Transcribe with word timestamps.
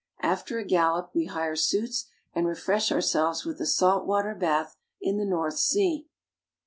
After 0.23 0.57
a 0.57 0.65
gallop 0.65 1.11
we 1.13 1.25
hire 1.25 1.55
suits 1.55 2.07
and 2.33 2.47
refresh 2.47 2.91
ourselves 2.91 3.45
with 3.45 3.61
a 3.61 3.67
salt 3.67 4.07
water 4.07 4.33
bath 4.33 4.75
in 4.99 5.19
the 5.19 5.25
North 5.27 5.59
Sea. 5.59 6.07